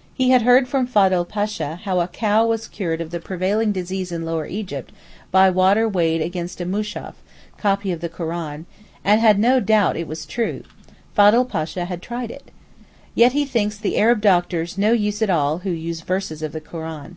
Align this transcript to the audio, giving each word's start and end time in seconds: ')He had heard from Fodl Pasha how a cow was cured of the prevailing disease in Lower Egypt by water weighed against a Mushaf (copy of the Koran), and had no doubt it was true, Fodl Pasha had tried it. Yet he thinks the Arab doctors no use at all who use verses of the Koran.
')He 0.14 0.30
had 0.30 0.42
heard 0.42 0.66
from 0.66 0.88
Fodl 0.88 1.22
Pasha 1.24 1.76
how 1.84 2.00
a 2.00 2.08
cow 2.08 2.44
was 2.44 2.66
cured 2.66 3.00
of 3.00 3.12
the 3.12 3.20
prevailing 3.20 3.70
disease 3.70 4.10
in 4.10 4.24
Lower 4.24 4.44
Egypt 4.44 4.90
by 5.30 5.50
water 5.50 5.88
weighed 5.88 6.20
against 6.20 6.60
a 6.60 6.66
Mushaf 6.66 7.14
(copy 7.58 7.92
of 7.92 8.00
the 8.00 8.08
Koran), 8.08 8.66
and 9.04 9.20
had 9.20 9.38
no 9.38 9.60
doubt 9.60 9.96
it 9.96 10.08
was 10.08 10.26
true, 10.26 10.64
Fodl 11.16 11.44
Pasha 11.44 11.84
had 11.84 12.02
tried 12.02 12.32
it. 12.32 12.50
Yet 13.14 13.34
he 13.34 13.44
thinks 13.44 13.78
the 13.78 13.96
Arab 13.98 14.20
doctors 14.20 14.76
no 14.78 14.90
use 14.90 15.22
at 15.22 15.30
all 15.30 15.58
who 15.58 15.70
use 15.70 16.00
verses 16.00 16.42
of 16.42 16.50
the 16.50 16.60
Koran. 16.60 17.16